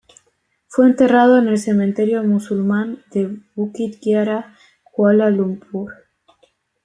Fue 0.65 0.87
enterrado 0.87 1.37
en 1.37 1.47
el 1.47 1.59
cementerio 1.59 2.23
musulmán 2.23 3.03
de 3.11 3.39
Bukit 3.53 3.99
Kiara, 3.99 4.55
Kuala 4.83 5.29
Lumpur. 5.29 5.93